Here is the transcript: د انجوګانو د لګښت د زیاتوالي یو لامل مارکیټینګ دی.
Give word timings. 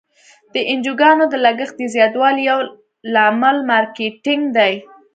د 0.53 0.55
انجوګانو 0.71 1.23
د 1.29 1.35
لګښت 1.45 1.75
د 1.77 1.81
زیاتوالي 1.95 2.41
یو 2.51 2.59
لامل 3.13 3.57
مارکیټینګ 3.71 4.43
دی. 4.57 4.73